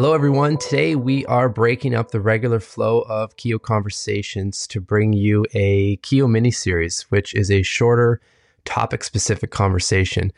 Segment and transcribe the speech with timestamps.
[0.00, 0.56] Hello, everyone.
[0.58, 5.96] Today we are breaking up the regular flow of Keel conversations to bring you a
[5.96, 8.20] Keel mini series, which is a shorter
[8.64, 10.32] topic specific conversation.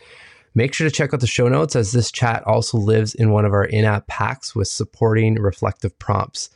[0.55, 3.45] Make sure to check out the show notes as this chat also lives in one
[3.45, 6.49] of our in app packs with supporting reflective prompts.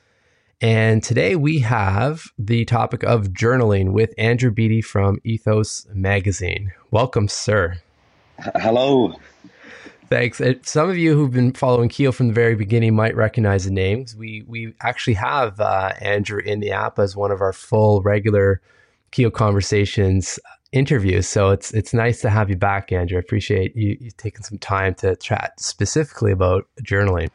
[0.62, 6.72] And today we have the topic of journaling with Andrew Beattie from Ethos Magazine.
[6.90, 7.82] Welcome, sir.
[8.38, 9.14] Hello.
[10.08, 10.40] Thanks.
[10.62, 14.14] Some of you who've been following Keel from the very beginning might recognize the names.
[14.14, 18.60] We we actually have uh, Andrew in the app as one of our full regular
[19.10, 20.38] Keel conversations
[20.72, 21.28] interviews.
[21.28, 23.16] So it's it's nice to have you back, Andrew.
[23.16, 27.30] I appreciate you, you taking some time to chat specifically about journaling.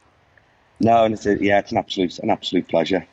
[0.78, 3.06] No, and it's a, yeah, it's an absolute an absolute pleasure.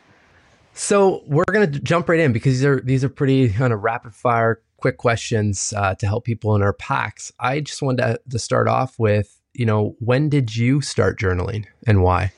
[0.74, 3.84] So we're going to jump right in because these are these are pretty kind of
[3.84, 7.32] rapid fire, quick questions uh, to help people in our packs.
[7.40, 11.66] I just wanted to, to start off with you know, when did you start journaling
[11.88, 12.32] and why?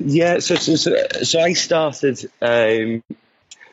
[0.00, 2.30] Yeah, so so, so, so I started.
[2.42, 3.04] Um,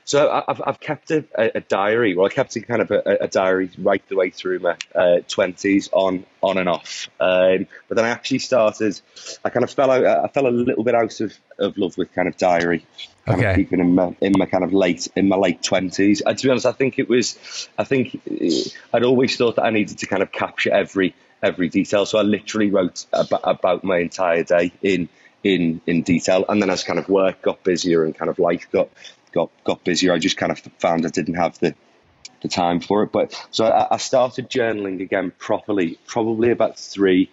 [0.05, 2.15] so I've, I've kept a, a, diary.
[2.15, 5.21] Well, I kept a kind of a, a diary right the way through my uh,
[5.27, 7.09] twenties, uh, on on and off.
[7.19, 9.01] Um, but then I actually started.
[9.43, 10.05] I kind of fell out.
[10.05, 12.85] I fell a little bit out of, of love with kind of diary.
[13.25, 13.49] Kind okay.
[13.49, 16.21] Of keeping in my, in my kind of late in my late twenties.
[16.21, 17.67] And to be honest, I think it was.
[17.75, 18.21] I think
[18.93, 22.05] I'd always thought that I needed to kind of capture every every detail.
[22.05, 25.07] So I literally wrote about, about my entire day in
[25.43, 26.43] in in detail.
[26.49, 28.89] And then as kind of work got busier and kind of life got
[29.31, 31.75] got got busier, I just kind of found I didn't have the
[32.41, 33.11] the time for it.
[33.11, 37.29] But so I, I started journaling again properly, probably about three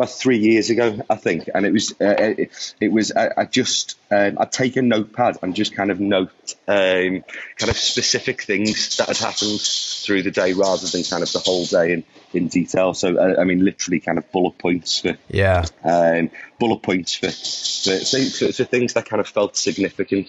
[0.00, 3.44] about three years ago, I think, and it was uh, it, it, was I, I
[3.44, 7.22] just um, I'd take a notepad and just kind of note um,
[7.56, 11.40] kind of specific things that had happened through the day rather than kind of the
[11.40, 12.94] whole day in, in detail.
[12.94, 17.30] So uh, I mean, literally kind of bullet points for yeah um, bullet points for
[17.30, 20.28] for, for for things that kind of felt significant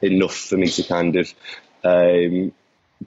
[0.00, 1.34] enough for me to kind of
[1.84, 2.52] um,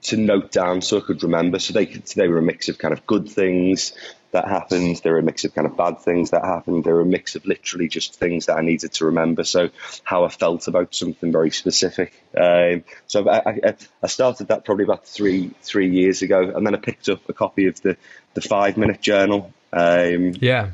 [0.02, 1.58] to note down so I could remember.
[1.58, 3.94] So they they were a mix of kind of good things,
[4.34, 4.98] that happened.
[5.04, 6.84] There were a mix of kind of bad things that happened.
[6.84, 9.44] There were a mix of literally just things that I needed to remember.
[9.44, 9.70] So
[10.04, 12.14] how I felt about something very specific.
[12.36, 16.76] Um, so I, I, I, started that probably about three three years ago, and then
[16.76, 17.96] I picked up a copy of the
[18.34, 19.54] the five minute journal.
[19.72, 20.72] Um, yeah.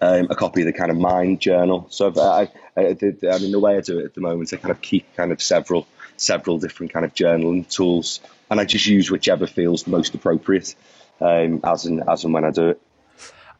[0.00, 1.86] Um, a copy of the kind of mind journal.
[1.90, 4.56] So I, I, did, I mean, the way I do it at the moment, I
[4.56, 8.20] kind of keep kind of several several different kind of journaling tools,
[8.50, 10.74] and I just use whichever feels most appropriate
[11.20, 12.80] um, as and as and when I do it.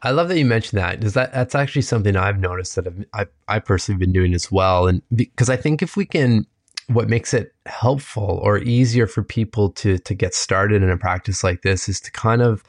[0.01, 3.05] I love that you mentioned that because that, that's actually something I've noticed that I've,
[3.13, 4.87] I, I personally been doing as well.
[4.87, 6.45] And because I think if we can,
[6.87, 11.43] what makes it helpful or easier for people to to get started in a practice
[11.43, 12.63] like this is to kind of,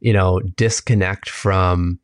[0.00, 1.98] you know, disconnect from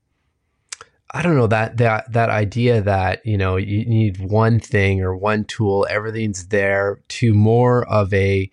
[1.12, 5.16] I don't know that that that idea that you know you need one thing or
[5.16, 8.50] one tool, everything's there, to more of a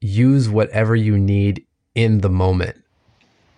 [0.00, 2.82] use whatever you need in the moment.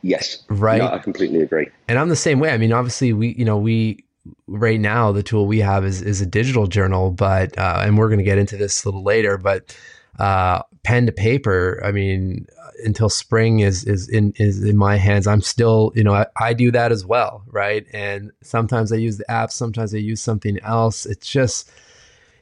[0.02, 0.42] Yes.
[0.48, 0.78] Right.
[0.78, 1.68] No, I completely agree.
[1.88, 2.50] And I'm the same way.
[2.50, 4.04] I mean, obviously, we, you know, we,
[4.48, 8.08] right now, the tool we have is, is a digital journal, but, uh, and we're
[8.08, 9.76] going to get into this a little later, but,
[10.18, 12.46] uh, pen to paper, I mean,
[12.84, 16.52] until spring is, is in, is in my hands, I'm still, you know, I, I
[16.52, 17.44] do that as well.
[17.46, 17.86] Right.
[17.92, 21.06] And sometimes I use the app, sometimes I use something else.
[21.06, 21.70] It's just,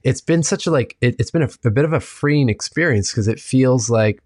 [0.03, 3.11] it's been such a like, it, has been a, a bit of a freeing experience
[3.11, 4.23] because it feels like,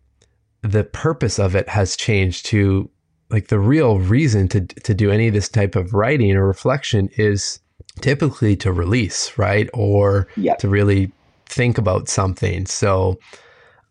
[0.62, 2.88] the purpose of it has changed to
[3.34, 7.10] like the real reason to to do any of this type of writing or reflection
[7.16, 7.58] is
[8.00, 9.68] typically to release, right?
[9.74, 10.58] Or yep.
[10.58, 11.10] to really
[11.46, 12.66] think about something.
[12.66, 13.18] So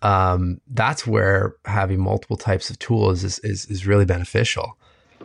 [0.01, 4.77] um, that's where having multiple types of tools is, is, is really beneficial.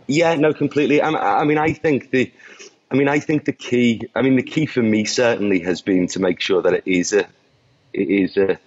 [0.08, 1.00] Yeah, no, completely.
[1.00, 2.32] I, I mean, I think the,
[2.90, 4.02] I mean, I think the key.
[4.16, 7.12] I mean, the key for me certainly has been to make sure that it is
[7.12, 7.28] a,
[7.92, 8.58] it is a,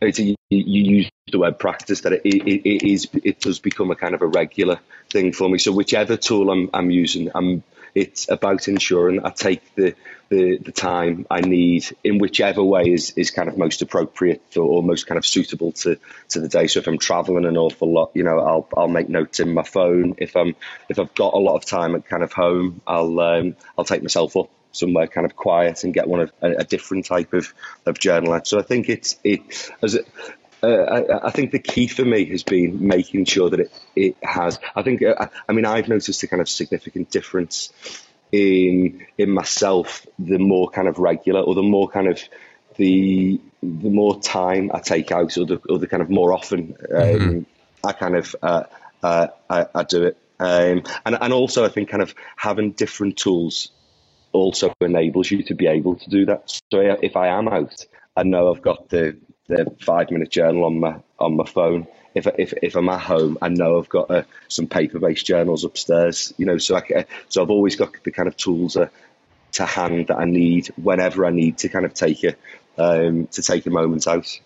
[0.00, 3.90] it's a, you use the word practice that it, it, it is it does become
[3.90, 5.58] a kind of a regular thing for me.
[5.58, 7.62] So whichever tool I'm I'm using, I'm
[7.94, 9.94] it's about ensuring I take the,
[10.28, 14.62] the, the time I need in whichever way is, is kind of most appropriate or,
[14.62, 15.98] or most kind of suitable to,
[16.30, 16.66] to the day.
[16.66, 19.62] So if I'm traveling an awful lot, you know, I'll I'll make notes in my
[19.62, 20.14] phone.
[20.18, 20.54] If I'm
[20.88, 24.02] if I've got a lot of time at kind of home, I'll um, I'll take
[24.02, 27.52] myself up somewhere kind of quiet and get one of a, a different type of,
[27.86, 28.38] of journal.
[28.44, 30.06] So I think it's it as it,
[30.62, 34.16] uh, I, I, think the key for me has been making sure that it, it
[34.22, 34.58] has.
[34.74, 37.72] I think, uh, I mean, I've noticed a kind of significant difference
[38.32, 42.20] in in myself the more kind of regular or the more kind of
[42.76, 46.76] the the more time I take out or the, or the kind of more often
[46.94, 47.86] um, mm-hmm.
[47.86, 48.64] I kind of uh,
[49.02, 50.18] uh, I, I, do it.
[50.40, 53.70] Um, and and also I think kind of having different tools
[54.38, 56.60] also enables you to be able to do that.
[56.72, 57.86] So if I am out,
[58.16, 59.16] I know I've got the
[59.48, 61.86] the five minute journal on my on my phone.
[62.14, 65.64] If if if I'm at home, I know I've got uh, some paper based journals
[65.64, 66.32] upstairs.
[66.36, 68.88] You know, so I so I've always got the kind of tools uh,
[69.52, 72.34] to hand that I need whenever I need to kind of take a
[72.76, 74.40] um, to take a moment out.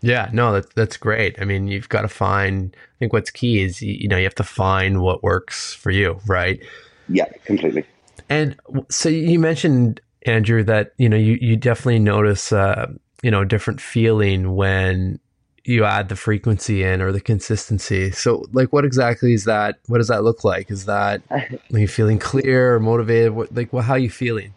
[0.00, 1.40] Yeah, no, that's that's great.
[1.40, 2.74] I mean, you've got to find.
[2.74, 6.20] I think what's key is you know you have to find what works for you,
[6.26, 6.60] right?
[7.08, 7.84] Yeah, completely.
[8.32, 8.56] And
[8.88, 12.90] so you mentioned Andrew that you know you you definitely notice uh,
[13.22, 15.20] you know different feeling when
[15.64, 18.10] you add the frequency in or the consistency.
[18.10, 19.80] So, like, what exactly is that?
[19.86, 20.70] What does that look like?
[20.70, 21.46] Is that are
[21.78, 23.32] you feeling clear or motivated?
[23.32, 24.54] What, like, well, how are you feeling?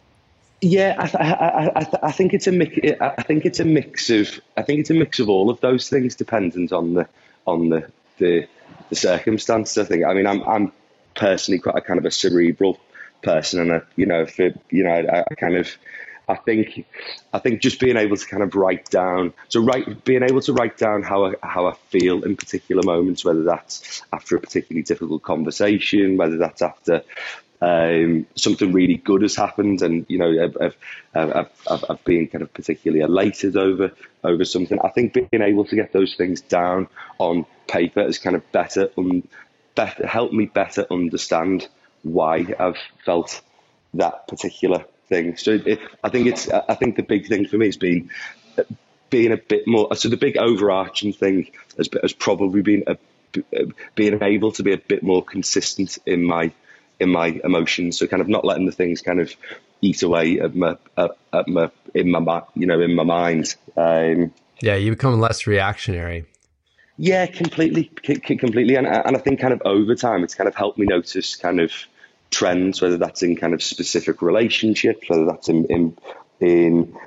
[0.62, 2.78] Yeah, I, I, I, I, think it's a mix.
[3.02, 4.40] I think it's a mix of.
[4.56, 7.10] I think it's a mix of all of those things, dependent on the
[7.46, 8.48] on the the,
[8.90, 9.78] the circumstance.
[9.78, 10.06] I think.
[10.06, 10.72] I mean, I'm I'm
[11.14, 12.80] personally quite a kind of a cerebral
[13.26, 15.68] person, and I, you know, for you know, I, I kind of.
[16.28, 16.88] I think,
[17.34, 20.54] I think just being able to kind of write down, so write, being able to
[20.54, 24.82] write down how I, how I feel in particular moments, whether that's after a particularly
[24.82, 27.04] difficult conversation, whether that's after
[27.62, 30.58] um, something really good has happened, and you know, I've,
[31.14, 33.92] I've, I've, I've, been kind of particularly elated over
[34.24, 34.80] over something.
[34.84, 36.88] I think being able to get those things down
[37.18, 39.28] on paper has kind of better, um,
[39.74, 41.68] better helped me better understand
[42.06, 43.42] why I've felt
[43.96, 45.38] that particular thing.
[45.38, 48.10] So it, I think it's I think the big thing for me has been
[48.58, 48.64] uh,
[49.10, 49.94] being a bit more.
[49.96, 52.96] So the big overarching thing has, has probably been uh,
[53.36, 53.66] a, uh,
[53.96, 56.52] being able to be a bit more consistent in my
[57.00, 57.98] in my emotions.
[57.98, 59.34] So kind of not letting the things kind of
[59.82, 63.56] eat away at my at, at my in my you know in my mind.
[63.76, 66.26] Um, yeah, you become less reactionary.
[66.98, 70.78] Yeah, completely, completely, and and I think kind of over time, it's kind of helped
[70.78, 71.74] me notice kind of
[72.36, 75.98] trends, whether that's in kind of specific relationships, whether that's in in,
[76.42, 76.98] in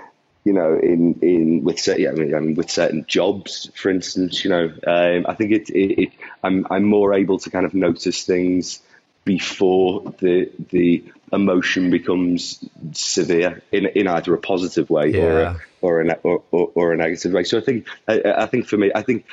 [0.44, 4.72] you know, in in with yeah, I mean, with certain jobs, for instance, you know,
[4.86, 8.80] um, I think it, it, it, I'm I'm more able to kind of notice things
[9.24, 15.20] before the the emotion becomes severe in in either a positive way yeah.
[15.20, 17.44] or a, or a or, or, or, a negative way.
[17.44, 19.26] So I think I, I think for me, I think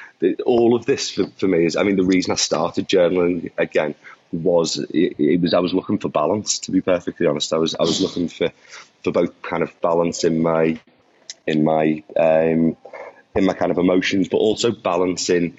[0.46, 1.78] all of this for, for me is.
[1.78, 3.96] I mean, the reason I started journaling again
[4.32, 6.60] was it, it, was I was looking for balance.
[6.60, 8.52] To be perfectly honest, I was I was looking for
[9.04, 10.80] for both kind of balance in my
[11.48, 12.78] in my um,
[13.36, 15.58] in my kind of emotions, but also balance in.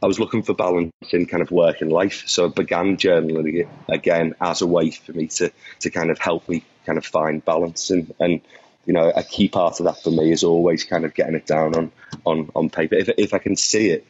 [0.00, 3.66] I was looking for balance in kind of work and life, so I began journaling
[3.88, 5.50] again as a way for me to
[5.80, 8.40] to kind of help me kind of find balance and and
[8.86, 11.46] you know a key part of that for me is always kind of getting it
[11.46, 11.92] down on
[12.24, 12.94] on on paper.
[12.94, 14.06] If if I can see it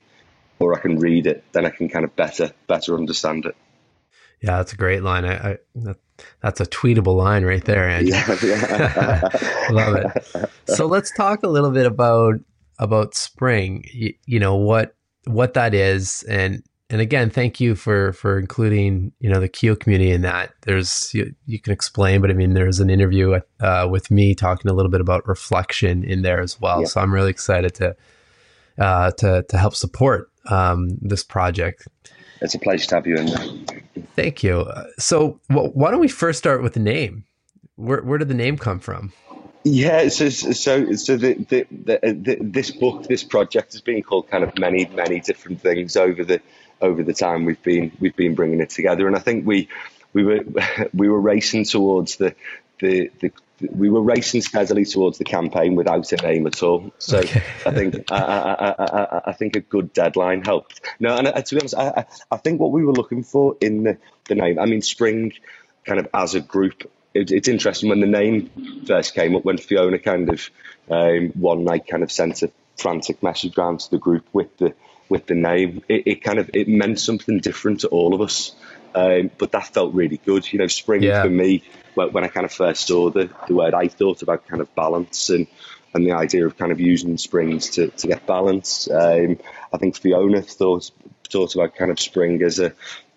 [0.58, 3.56] or I can read it, then I can kind of better better understand it.
[4.40, 5.24] Yeah, that's a great line.
[5.24, 5.96] I, I that,
[6.40, 8.12] that's a tweetable line right there, Andrew.
[8.14, 9.68] Yeah, yeah.
[9.70, 10.50] Love it.
[10.66, 12.36] So let's talk a little bit about
[12.78, 13.84] about spring.
[13.92, 14.94] You, you, know what
[15.26, 19.76] what that is, and and again, thank you for for including you know the Keel
[19.76, 20.52] community in that.
[20.62, 24.70] There's you, you can explain, but I mean, there's an interview uh, with me talking
[24.70, 26.80] a little bit about reflection in there as well.
[26.80, 26.86] Yeah.
[26.86, 27.96] So I'm really excited to
[28.78, 31.86] uh, to to help support um, this project.
[32.40, 33.77] It's a pleasure to have you in there.
[34.18, 34.62] Thank you.
[34.62, 37.24] Uh, so, well, why don't we first start with the name?
[37.76, 39.12] Where, where did the name come from?
[39.62, 44.02] Yeah, so so so the, the, the, uh, the, this book, this project has been
[44.02, 46.40] called kind of many many different things over the
[46.80, 49.68] over the time we've been we've been bringing it together, and I think we
[50.12, 50.40] we were
[50.94, 52.34] we were racing towards the
[52.80, 56.92] the, the we were racing steadily towards the campaign without a name at all.
[56.98, 57.42] So okay.
[57.66, 60.80] I think I, I, I, I, think a good deadline helped.
[61.00, 63.84] No, and uh, to be honest, I, I think what we were looking for in
[63.84, 63.98] the,
[64.28, 64.58] the name.
[64.58, 65.32] I mean, Spring,
[65.84, 66.90] kind of as a group.
[67.14, 70.50] It, it's interesting when the name first came up when Fiona kind of
[70.90, 74.74] um, one night kind of sent a frantic message around to the group with the
[75.08, 75.82] with the name.
[75.88, 78.54] It, it kind of it meant something different to all of us.
[78.94, 80.50] Um, but that felt really good.
[80.52, 81.22] You know, spring yeah.
[81.22, 81.62] for me,
[81.94, 84.74] when, when I kind of first saw the, the word, I thought about kind of
[84.74, 85.46] balance and,
[85.94, 88.88] and the idea of kind of using springs to, to get balance.
[88.90, 89.38] Um,
[89.72, 90.90] I think Fiona thought
[91.30, 92.72] thought about kind of spring as a.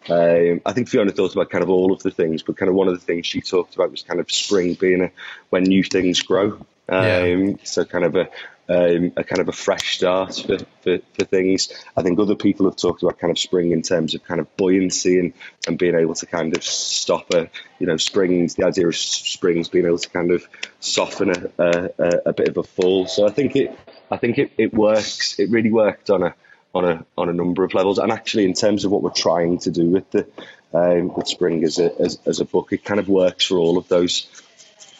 [0.09, 2.75] Um, I think Fiona thought about kind of all of the things, but kind of
[2.75, 5.11] one of the things she talked about was kind of spring being a,
[5.51, 6.53] when new things grow.
[6.89, 7.53] Um, yeah.
[7.63, 8.27] So kind of a,
[8.71, 11.69] um, a kind of a fresh start for, for, for, things.
[11.97, 14.55] I think other people have talked about kind of spring in terms of kind of
[14.55, 15.33] buoyancy and,
[15.67, 17.49] and being able to kind of stop a,
[17.79, 20.47] you know, springs, the idea of springs being able to kind of
[20.79, 21.51] soften a,
[21.99, 23.07] a, a bit of a fall.
[23.07, 23.77] So I think it,
[24.09, 25.37] I think it, it works.
[25.37, 26.33] It really worked on a,
[26.73, 27.99] on a, on a number of levels.
[27.99, 30.27] And actually in terms of what we're trying to do with the,
[30.73, 33.77] um, with spring as a, as, as a book, it kind of works for all
[33.77, 34.27] of those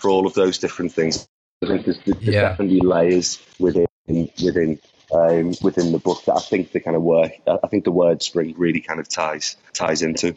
[0.02, 1.28] for all of those different things.
[1.64, 2.42] I think there's, there's yeah.
[2.42, 4.80] definitely layers within within
[5.14, 8.24] um, within the book that I think the kind of work I think the word
[8.24, 10.36] spring really kind of ties ties into.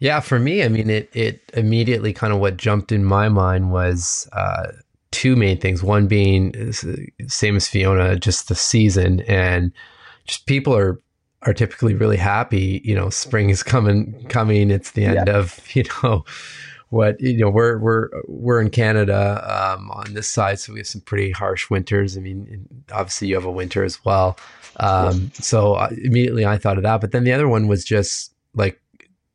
[0.00, 3.72] Yeah, for me, I mean, it it immediately kind of what jumped in my mind
[3.72, 4.68] was uh,
[5.10, 5.82] two main things.
[5.82, 9.72] One being same as Fiona, just the season and
[10.26, 11.00] just people are
[11.42, 12.80] are typically really happy.
[12.84, 14.70] You know, spring is coming coming.
[14.70, 15.36] It's the end yeah.
[15.36, 16.24] of you know
[16.90, 20.86] what you know we're we're we're in Canada um, on this side, so we have
[20.86, 22.16] some pretty harsh winters.
[22.16, 24.38] I mean, obviously you have a winter as well.
[24.80, 28.32] Um, so I, immediately I thought of that, but then the other one was just
[28.54, 28.80] like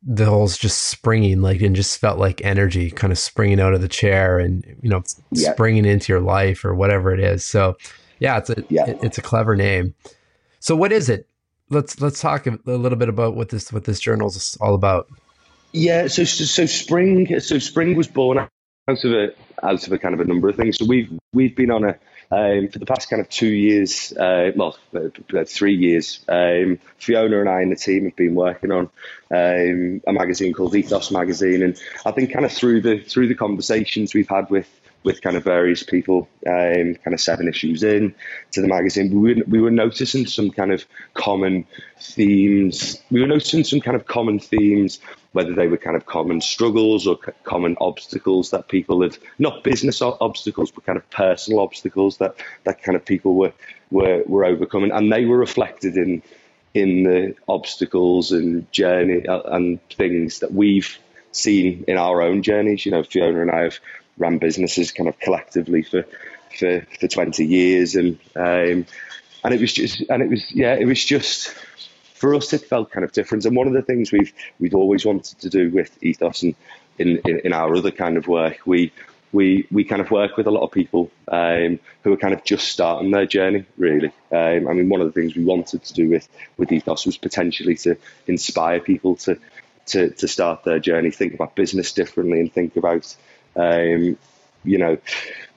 [0.02, 3.80] the hole's just springing, like and just felt like energy, kind of springing out of
[3.80, 5.52] the chair, and you know, yeah.
[5.52, 7.44] springing into your life or whatever it is.
[7.44, 7.76] So
[8.18, 8.84] yeah, it's a yeah.
[9.02, 9.94] it's a clever name.
[10.60, 11.28] So what is it?
[11.70, 15.08] Let's let's talk a little bit about what this what this journal is all about.
[15.76, 18.48] Yeah, so so spring so spring was born out
[18.86, 20.78] of a out of a kind of a number of things.
[20.78, 21.98] So we've we've been on a
[22.30, 26.24] um, for the past kind of two years, uh, well, uh, three years.
[26.28, 28.88] Um, Fiona and I and the team have been working on
[29.32, 31.76] um, a magazine called Ethos Magazine, and
[32.06, 34.68] I think kind of through the through the conversations we've had with
[35.04, 38.14] with kind of various people, um, kind of seven issues in
[38.52, 41.66] to the magazine, we were, we were noticing some kind of common
[42.00, 43.00] themes.
[43.10, 44.98] We were noticing some kind of common themes,
[45.32, 50.00] whether they were kind of common struggles or common obstacles that people had, not business
[50.00, 53.52] obstacles, but kind of personal obstacles that, that kind of people were,
[53.90, 54.90] were, were overcoming.
[54.90, 56.22] And they were reflected in,
[56.72, 60.98] in the obstacles and journey uh, and things that we've
[61.32, 62.86] seen in our own journeys.
[62.86, 63.78] You know, Fiona and I have
[64.18, 66.04] ran businesses kind of collectively for
[66.58, 68.86] for, for 20 years and um,
[69.42, 71.48] and it was just and it was yeah it was just
[72.14, 75.04] for us it felt kind of different and one of the things we've we've always
[75.04, 76.54] wanted to do with ethos and
[76.98, 78.92] in, in, in our other kind of work we
[79.34, 82.44] we we kind of work with a lot of people um, who are kind of
[82.44, 83.66] just starting their journey.
[83.76, 87.04] Really, um, I mean, one of the things we wanted to do with with Ethos
[87.04, 87.96] was potentially to
[88.28, 89.38] inspire people to
[89.86, 93.14] to to start their journey, think about business differently, and think about
[93.56, 94.16] um,
[94.64, 94.98] you know,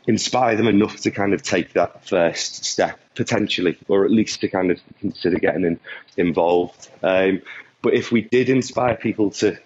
[0.08, 4.48] inspire them enough to kind of take that first step potentially, or at least to
[4.48, 5.80] kind of consider getting in,
[6.16, 6.90] involved.
[7.04, 7.42] Um,
[7.82, 9.58] but if we did inspire people to,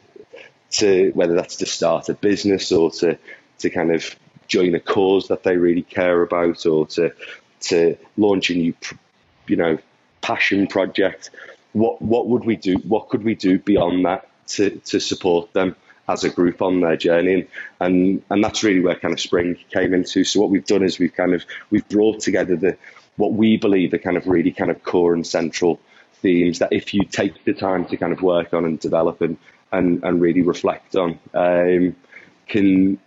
[0.71, 3.17] to whether that's to start a business or to
[3.59, 4.15] to kind of
[4.47, 7.13] join a cause that they really care about, or to
[7.61, 8.73] to launch a new,
[9.47, 9.77] you know,
[10.21, 11.29] passion project,
[11.73, 12.75] what what would we do?
[12.77, 15.75] What could we do beyond that to to support them?
[16.08, 17.48] As a group on their journey, and,
[17.79, 20.24] and and that's really where kind of spring came into.
[20.24, 22.77] So what we've done is we've kind of we've brought together the
[23.17, 25.79] what we believe are kind of really kind of core and central
[26.22, 29.38] themes that if you take the time to kind of work on and develop and
[29.72, 31.96] and, and really reflect on, um,
[32.48, 33.00] can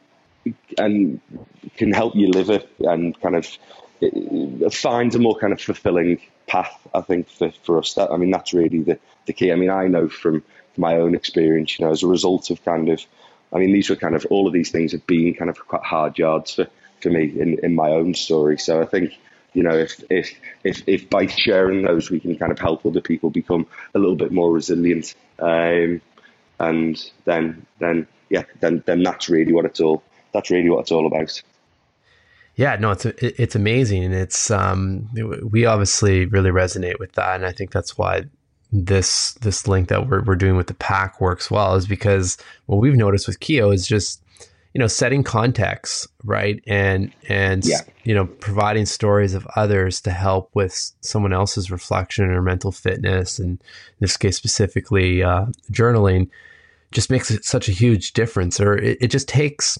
[0.79, 1.21] and
[1.77, 3.59] can help you live it and kind of
[4.03, 6.87] uh, find a more kind of fulfilling path.
[6.95, 9.53] I think for, for us, that I mean that's really the, the key.
[9.53, 10.43] I mean I know from
[10.78, 13.04] my own experience, you know, as a result of kind of,
[13.52, 15.83] I mean, these were kind of, all of these things have been kind of quite
[15.83, 16.66] hard yards for,
[17.00, 18.59] for me in, in my own story.
[18.59, 19.12] So I think,
[19.52, 20.33] you know, if, if,
[20.64, 24.16] if, if by sharing those, we can kind of help other people become a little
[24.16, 25.14] bit more resilient.
[25.38, 26.00] Um,
[26.59, 30.02] and then, then, yeah, then, then that's really what it's all,
[30.33, 31.43] that's really what it's all about.
[32.57, 35.11] Yeah, no, it's it's amazing, and it's um,
[35.50, 38.26] we obviously really resonate with that, and I think that's why
[38.75, 42.81] this this link that we're, we're doing with the pack works well is because what
[42.81, 44.21] we've noticed with Keel is just
[44.75, 47.78] you know setting context right and and yeah.
[48.02, 53.38] you know providing stories of others to help with someone else's reflection or mental fitness
[53.38, 56.28] and in this case specifically uh, journaling
[56.90, 59.78] just makes it such a huge difference or it, it just takes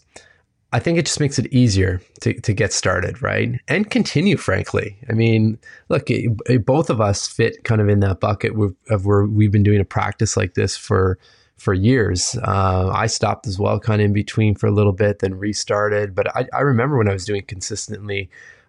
[0.75, 3.61] I think it just makes it easier to, to get started, right?
[3.69, 4.99] And continue, frankly.
[5.09, 5.57] I mean,
[5.88, 8.54] look, it, it, both of us fit kind of in that bucket
[8.90, 11.16] of where we've been doing a practice like this for
[11.59, 12.37] for years.
[12.43, 16.12] Uh, I stopped as well, kind of in between for a little bit, then restarted.
[16.12, 18.28] But I, I remember when I was doing consistently,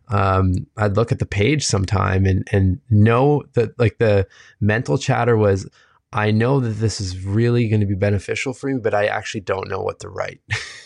[0.10, 4.28] um, I'd look at the page sometime and and know that like the
[4.62, 5.68] mental chatter was,
[6.14, 9.42] I know that this is really going to be beneficial for me, but I actually
[9.42, 10.42] don't know what to write.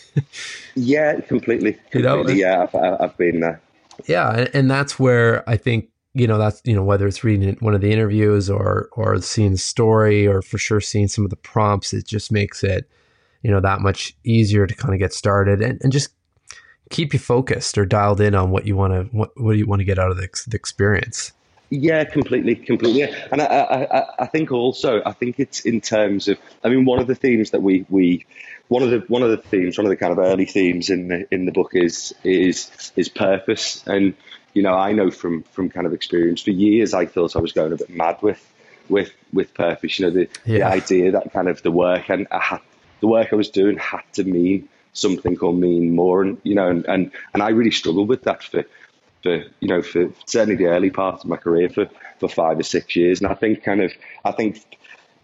[0.74, 1.74] yeah, completely.
[1.90, 2.34] completely.
[2.34, 3.60] You know, yeah, I've, I've been there.
[4.06, 7.74] Yeah, and that's where I think you know that's you know whether it's reading one
[7.74, 11.36] of the interviews or or seeing the story or for sure seeing some of the
[11.36, 12.88] prompts, it just makes it
[13.42, 16.10] you know that much easier to kind of get started and, and just
[16.90, 19.66] keep you focused or dialed in on what you want to what, what do you
[19.66, 21.32] want to get out of the, the experience.
[21.70, 23.02] Yeah, completely, completely.
[23.30, 26.98] And I, I, I think also, I think it's in terms of, I mean, one
[26.98, 28.26] of the themes that we, we,
[28.70, 31.08] one of the one of the themes, one of the kind of early themes in
[31.08, 33.84] the in the book is is is purpose.
[33.84, 34.14] And
[34.54, 37.52] you know, I know from from kind of experience for years, I thought I was
[37.52, 38.40] going a bit mad with
[38.88, 39.98] with with purpose.
[39.98, 40.58] You know, the yeah.
[40.58, 42.60] the idea that kind of the work and I had
[43.00, 46.68] the work I was doing had to mean something or mean more, and you know,
[46.68, 48.62] and and, and I really struggled with that for
[49.24, 52.62] for you know for certainly the early part of my career for for five or
[52.62, 53.90] six years, and I think kind of
[54.24, 54.62] I think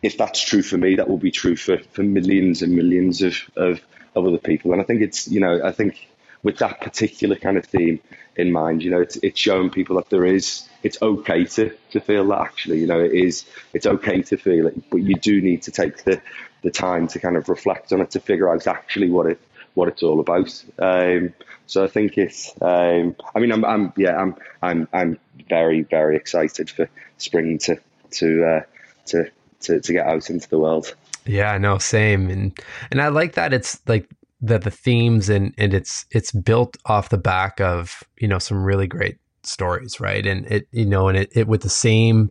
[0.02, 3.36] if that's true for me, that will be true for for millions and millions of
[3.56, 3.80] of,
[4.14, 6.08] of other people, and I think it's you know I think
[6.42, 8.00] with that particular kind of theme
[8.36, 12.00] in mind, you know, it's it's showing people that there is it's okay to to
[12.00, 15.40] feel that actually, you know, it is it's okay to feel it, but you do
[15.40, 16.20] need to take the
[16.62, 19.40] the time to kind of reflect on it to figure out actually what it
[19.74, 20.64] what it's all about.
[20.78, 21.34] Um,
[21.66, 22.52] so I think it's.
[22.60, 26.88] Um, I mean, I'm, I'm, yeah, I'm, I'm, I'm very, very excited for
[27.18, 27.78] spring to
[28.12, 28.60] to uh,
[29.06, 29.30] to,
[29.66, 30.94] to to get out into the world.
[31.24, 32.58] Yeah, no, same, and
[32.90, 34.08] and I like that it's like
[34.40, 38.64] that the themes and and it's it's built off the back of you know some
[38.64, 40.26] really great stories, right?
[40.26, 42.30] And it you know, and it, it with the same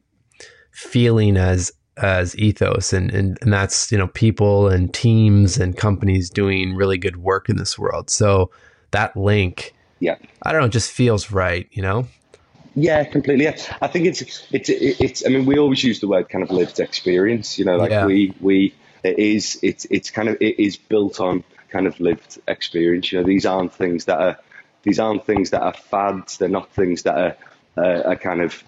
[0.71, 2.93] feeling as as ethos.
[2.93, 7.49] And, and and that's you know people and teams and companies doing really good work
[7.49, 8.09] in this world.
[8.09, 8.51] So
[8.91, 10.15] that link yeah.
[10.43, 12.07] I don't know just feels right you know
[12.75, 13.57] yeah completely yeah.
[13.81, 16.79] i think it's it's it's i mean we always use the word kind of lived
[16.79, 18.05] experience you know like yeah.
[18.05, 22.39] we we it is it's it's kind of it is built on kind of lived
[22.47, 24.37] experience you know these aren't things that are
[24.83, 27.35] these aren't things that are fads they're not things that are
[27.77, 28.63] uh, are kind of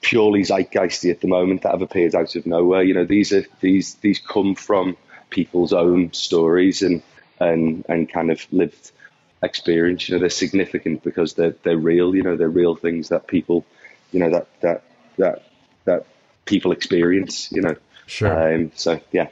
[0.00, 2.82] purely zeitgeisty at the moment that have appeared out of nowhere.
[2.82, 4.96] You know, these are these these come from
[5.30, 7.02] people's own stories and
[7.38, 8.92] and and kind of lived
[9.42, 10.08] experience.
[10.08, 12.14] You know, they're significant because they're they're real.
[12.14, 13.64] You know, they're real things that people,
[14.12, 14.82] you know, that that
[15.18, 15.44] that
[15.84, 16.06] that
[16.44, 17.50] people experience.
[17.52, 18.54] You know, sure.
[18.54, 19.28] Um, so yeah.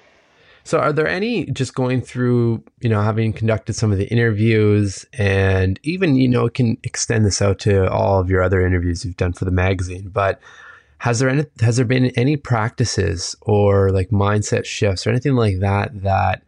[0.68, 5.06] So, are there any just going through, you know, having conducted some of the interviews
[5.14, 9.02] and even, you know, it can extend this out to all of your other interviews
[9.02, 10.38] you've done for the magazine, but
[10.98, 15.60] has there any, has there been any practices or like mindset shifts or anything like
[15.60, 16.42] that that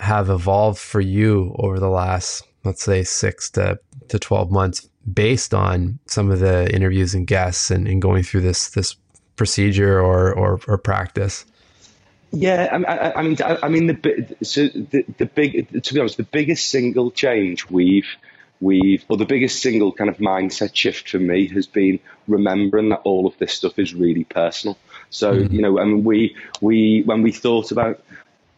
[0.00, 3.78] have evolved for you over the last, let's say, six to,
[4.08, 8.40] to 12 months based on some of the interviews and guests and, and going through
[8.40, 8.96] this, this
[9.36, 11.44] procedure or, or, or practice?
[12.32, 16.24] Yeah, I, I, mean, I, mean, the so the, the big, to be honest, the
[16.24, 18.08] biggest single change we've
[18.60, 23.02] we've, or the biggest single kind of mindset shift for me has been remembering that
[23.04, 24.76] all of this stuff is really personal.
[25.10, 25.54] So mm-hmm.
[25.54, 28.02] you know, I mean, we we when we thought about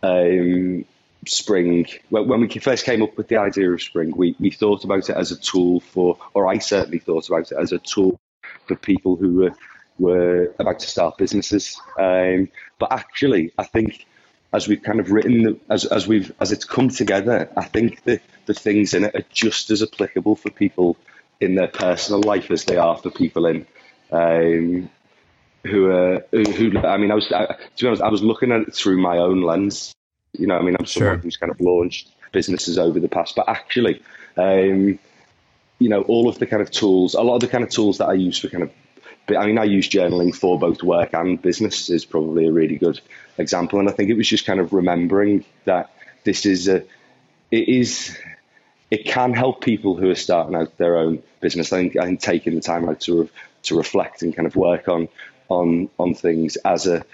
[0.03, 0.85] um,
[1.29, 5.09] spring, when we first came up with the idea of spring, we we thought about
[5.11, 8.19] it as a tool for, or I certainly thought about it as a tool
[8.67, 9.55] for people who were
[9.99, 11.81] were about to start businesses.
[11.99, 14.07] Um, but actually, I think
[14.53, 18.21] as we've kind of written, as, as we've as it's come together, I think the,
[18.47, 20.97] the things in it are just as applicable for people
[21.41, 23.67] in their personal life as they are for people in
[24.11, 24.91] um,
[25.65, 28.53] who are who, who, I mean, I was I, to be honest, I was looking
[28.53, 29.93] at it through my own lens.
[30.39, 33.49] You know, I mean, I'm someone who's kind of launched businesses over the past, but
[33.49, 34.03] actually,
[34.37, 34.99] um,
[35.79, 37.99] you know, all of the kind of tools, a lot of the kind of tools
[37.99, 38.71] that I use for kind of
[39.27, 42.77] but I mean, I use journaling for both work and business is probably a really
[42.77, 43.01] good
[43.39, 43.81] example.
[43.81, 45.91] And I think it was just kind of remembering that
[46.25, 46.85] this is a,
[47.51, 48.17] it is,
[48.91, 51.73] it can help people who are starting out their own business.
[51.73, 53.29] I think, I think taking the time out to,
[53.65, 55.09] to reflect and kind of work on,
[55.49, 57.05] on, on things as a,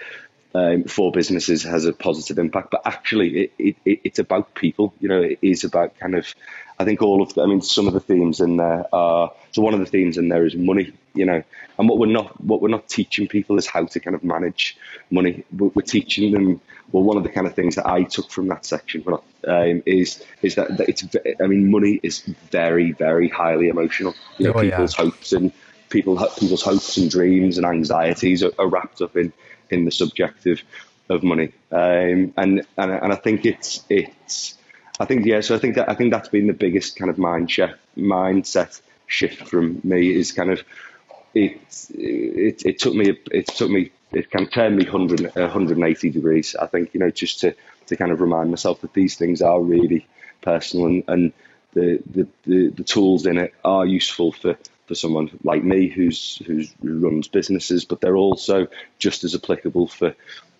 [0.53, 4.93] um, for businesses has a positive impact, but actually it, it, it's about people.
[4.99, 6.33] You know, it is about kind of,
[6.79, 9.61] I think all of, the, I mean, some of the themes in there are, so
[9.61, 11.43] one of the themes in there is money, you know,
[11.77, 14.77] and what we're not, what we're not teaching people is how to kind of manage
[15.09, 15.43] money.
[15.51, 16.61] We're teaching them,
[16.91, 19.03] well, one of the kind of things that I took from that section
[19.47, 21.03] um, is, is that, that, it's,
[21.41, 22.19] I mean, money is
[22.51, 24.13] very, very highly emotional.
[24.37, 25.05] You know, oh, people's yeah.
[25.05, 25.51] hopes and
[25.89, 29.33] people, people's hopes and dreams and anxieties are, are wrapped up in,
[29.73, 30.63] in the subjective
[31.09, 31.51] of, money.
[31.71, 34.55] Um, and, and and I think it's it's
[34.99, 35.41] I think yeah.
[35.41, 38.81] So I think that I think that's been the biggest kind of mind shift, mindset
[39.07, 40.63] shift from me is kind of
[41.33, 41.59] it
[41.93, 46.55] it, it took me it took me it of turned me 100, 180 degrees.
[46.55, 47.55] I think you know just to
[47.87, 50.07] to kind of remind myself that these things are really
[50.41, 51.33] personal and, and
[51.73, 54.55] the, the, the, the tools in it are useful for
[54.93, 58.67] for someone like me who's who's who runs businesses, but they're also
[58.99, 60.15] just as applicable for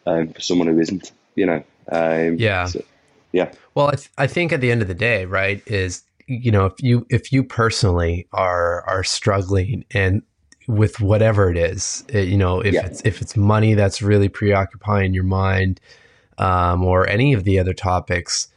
[0.07, 1.11] um, for someone who isn't.
[1.35, 1.63] You know.
[1.91, 2.65] Um, yeah.
[2.65, 2.83] So,
[3.31, 3.51] yeah.
[3.75, 6.65] Well, I, th- I think at the end of the day, right, is you know
[6.65, 10.23] if you if you personally are are struggling and
[10.67, 12.03] with whatever it is.
[12.09, 12.85] It, you know, if yeah.
[12.85, 15.79] it's if it's money that's really preoccupying your mind,
[16.37, 18.47] um, or any of the other topics,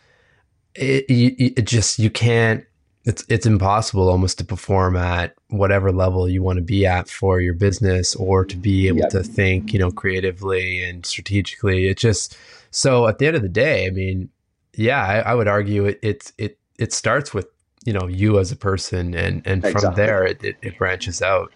[0.75, 2.65] it, it, it just you can't.
[3.05, 7.41] It's it's impossible almost to perform at whatever level you want to be at for
[7.41, 11.89] your business, or to be able to think, you know, creatively and strategically.
[11.89, 12.37] It just
[12.71, 14.29] so at the end of the day, I mean,
[14.75, 17.49] yeah, I, I would argue it it it it starts with
[17.85, 19.81] you know you as a person, and and exactly.
[19.81, 21.53] from there it, it, it branches out.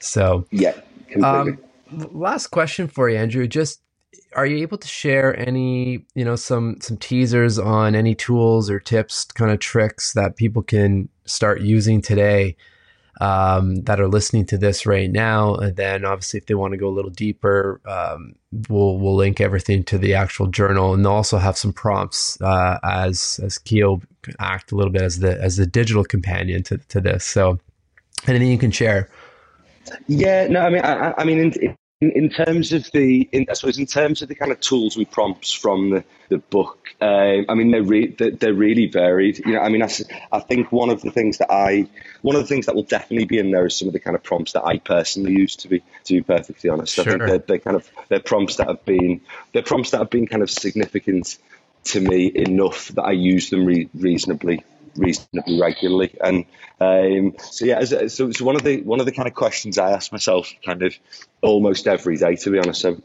[0.00, 0.74] So yeah.
[1.22, 1.58] Um,
[1.90, 3.46] last question for you, Andrew.
[3.46, 3.80] Just
[4.34, 8.80] are you able to share any you know some some teasers on any tools or
[8.80, 12.56] tips, kind of tricks that people can start using today?
[13.20, 15.54] Um, that are listening to this right now.
[15.54, 18.34] And then obviously, if they want to go a little deeper, um,
[18.68, 22.78] we'll we'll link everything to the actual journal, and they'll also have some prompts uh,
[22.82, 24.02] as as Keel
[24.40, 27.24] act a little bit as the as the digital companion to to this.
[27.24, 27.60] So,
[28.26, 29.08] anything you can share?
[30.08, 33.54] Yeah, no, I mean, I, I mean, in, in, in terms of the, in, I
[33.54, 37.42] suppose, in terms of the kind of tools and prompts from the, the book, uh,
[37.48, 39.38] I mean, they're, re- they're, they're really varied.
[39.38, 39.88] You know, I mean, I,
[40.32, 41.88] I think one of the things that I,
[42.22, 44.16] one of the things that will definitely be in there is some of the kind
[44.16, 45.56] of prompts that I personally use.
[45.56, 47.04] To be, to be perfectly honest, sure.
[47.04, 49.20] I think they're, they're kind of they're prompts that have been,
[49.52, 51.38] they're prompts that have been kind of significant
[51.84, 54.64] to me enough that I use them re- reasonably
[54.96, 56.16] reasonably regularly.
[56.22, 56.44] And
[56.80, 59.92] um, so yeah, so, so one of the one of the kind of questions I
[59.92, 60.94] ask myself kind of
[61.42, 62.80] almost every day, to be honest.
[62.80, 63.02] So,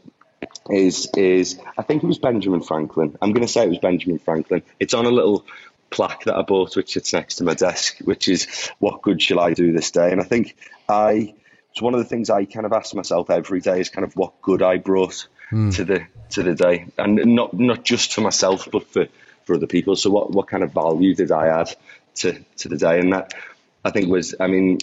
[0.70, 3.16] is is I think it was Benjamin Franklin.
[3.20, 4.62] I'm going to say it was Benjamin Franklin.
[4.78, 5.44] It's on a little
[5.90, 9.40] plaque that I bought, which sits next to my desk, which is "What good shall
[9.40, 10.56] I do this day?" And I think
[10.88, 11.34] I
[11.70, 14.16] it's one of the things I kind of ask myself every day is kind of
[14.16, 15.74] what good I brought mm.
[15.76, 19.06] to the to the day, and not not just for myself, but for
[19.44, 19.96] for other people.
[19.96, 21.74] So what, what kind of value did I add
[22.16, 22.98] to, to the day?
[22.98, 23.34] And that
[23.84, 24.78] I think was, I mean,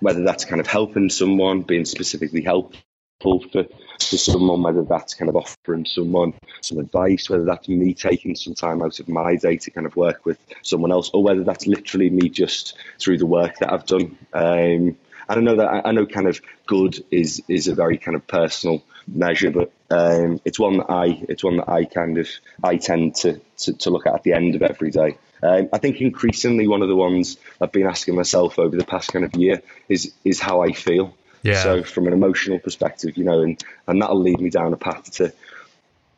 [0.00, 2.82] whether that's kind of helping someone, being specifically helpful
[3.22, 3.64] for,
[4.00, 8.54] for someone, whether that's kind of offering someone some advice, whether that's me taking some
[8.54, 11.66] time out of my day to kind of work with someone else, or whether that's
[11.66, 14.18] literally me just through the work that I've done.
[14.32, 14.96] Um,
[15.28, 18.26] I don't know that I know kind of good is is a very kind of
[18.26, 22.28] personal measure, but um, it's one that I it's one that I kind of
[22.62, 25.18] I tend to to, to look at at the end of every day.
[25.42, 29.12] Um, I think increasingly one of the ones I've been asking myself over the past
[29.12, 31.16] kind of year is is how I feel.
[31.42, 31.62] Yeah.
[31.62, 35.10] So from an emotional perspective, you know, and and that'll lead me down a path
[35.12, 35.32] to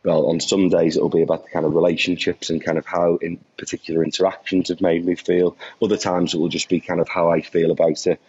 [0.04, 3.16] well, on some days it'll be about the kind of relationships and kind of how
[3.16, 5.56] in particular interactions have made me feel.
[5.82, 8.20] Other times it will just be kind of how I feel about it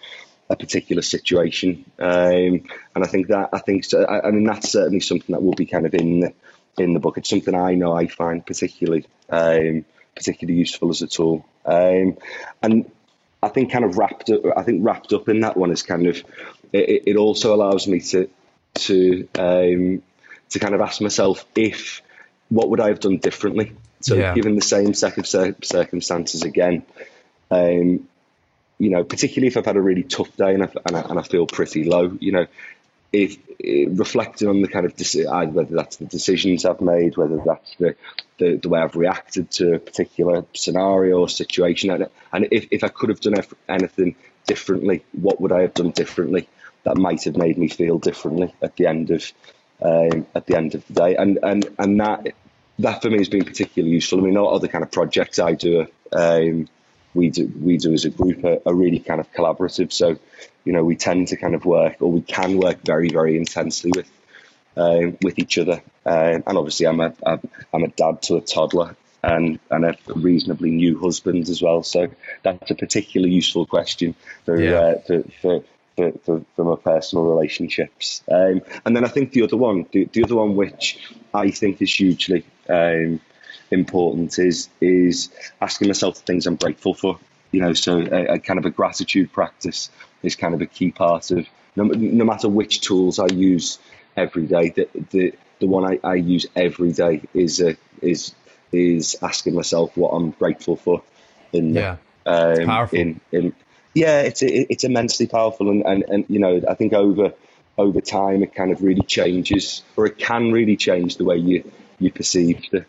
[0.50, 1.86] a particular situation.
[2.00, 5.42] Um, and I think that I think so, I, I, mean that's certainly something that
[5.42, 6.34] will be kind of in the,
[6.78, 7.18] in the book.
[7.18, 11.46] It's something I know I find particularly um, particularly useful as a tool.
[11.66, 12.18] Um,
[12.62, 12.90] and
[13.42, 14.42] I think kind of wrapped up.
[14.56, 16.24] I think wrapped up in that one is kind of
[16.72, 18.30] it, it also allows me to
[18.76, 20.04] to um,
[20.50, 22.02] to kind of ask myself if
[22.50, 23.74] what would I have done differently.
[24.02, 24.36] So yeah.
[24.36, 26.84] given the same set of circumstances again,
[27.50, 28.08] um,
[28.78, 31.20] you know, particularly if I've had a really tough day and I, and I, and
[31.20, 32.48] I feel pretty low, you know,
[33.14, 34.94] if, if, reflecting on the kind of
[35.54, 37.96] whether that's the decisions I've made, whether that's the,
[38.38, 42.84] the, the way I've reacted to a particular scenario or situation, and, and if, if
[42.84, 43.36] I could have done
[43.70, 46.48] anything differently, what would I have done differently
[46.86, 49.32] that might have made me feel differently at the end of
[49.82, 52.34] um, at the end of the day, and and and that
[52.80, 54.20] that for me has been particularly useful.
[54.20, 55.88] I mean, all other kind of projects I do.
[56.14, 56.70] Um,
[57.16, 59.92] we do we do as a group are, are, really kind of collaborative.
[59.92, 60.18] So,
[60.66, 63.92] you know, we tend to kind of work, or we can work very very intensely
[63.96, 64.12] with
[64.78, 65.82] um, with each other.
[66.06, 67.14] Um, and obviously, I'm a
[67.74, 71.84] I'm a dad to a toddler and and a reasonably new husband as well.
[71.84, 72.10] So
[72.44, 74.74] that's a particularly useful question for yeah.
[74.74, 75.64] uh, for, for
[75.96, 78.22] for, for, for, my personal relationships.
[78.30, 81.00] Um, and then I think the other one, the, the other one which
[81.34, 83.22] I think is hugely um,
[83.72, 85.30] important is is
[85.62, 87.20] asking myself the things I'm grateful for.
[87.52, 89.90] You know, so a, a kind of a gratitude practice
[90.24, 93.80] is kind of a key part of no, no matter which tools I use
[94.16, 94.70] every day.
[94.70, 98.34] The the, the one I, I use every day is a, is
[98.72, 101.02] is asking myself what I'm grateful for.
[101.54, 103.00] In yeah, um, powerful.
[103.00, 103.54] In, in
[103.94, 107.34] yeah, it's it's immensely powerful, and, and and you know I think over
[107.78, 111.72] over time it kind of really changes, or it can really change the way you
[112.00, 112.86] you perceive the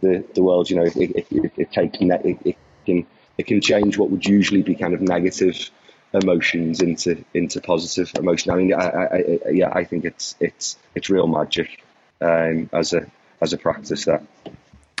[0.00, 0.70] the, the world.
[0.70, 3.06] You know, it, it, it, it takes it, it can
[3.38, 5.70] it can change what would usually be kind of negative
[6.12, 8.50] emotions into into positive emotion.
[8.52, 9.04] I mean, I, I,
[9.46, 11.82] I, yeah, I think it's it's it's real magic
[12.20, 13.06] um, as a
[13.40, 14.04] as a practice.
[14.04, 14.22] That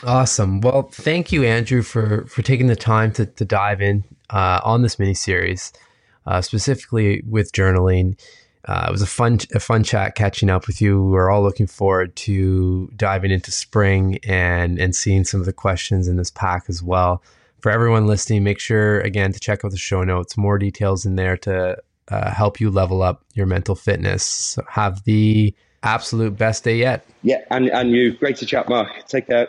[0.04, 0.60] awesome.
[0.60, 4.82] Well, thank you, Andrew, for for taking the time to to dive in uh, on
[4.82, 5.72] this mini series.
[6.26, 8.18] uh, specifically with journaling.
[8.66, 11.02] Uh, it was a fun a fun chat catching up with you.
[11.02, 16.08] We're all looking forward to diving into spring and and seeing some of the questions
[16.08, 17.22] in this pack as well.
[17.60, 20.36] For everyone listening, make sure again to check out the show notes.
[20.36, 24.24] More details in there to uh, help you level up your mental fitness.
[24.24, 27.04] So have the absolute best day yet.
[27.22, 28.12] Yeah, and and you.
[28.12, 28.88] Great to chat, Mark.
[29.06, 29.48] Take care.